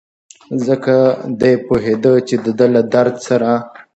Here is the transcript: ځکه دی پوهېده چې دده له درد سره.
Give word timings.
ځکه 0.65 0.95
دی 1.39 1.53
پوهېده 1.65 2.13
چې 2.27 2.35
دده 2.45 2.67
له 2.75 2.81
درد 2.93 3.15
سره. 3.27 3.51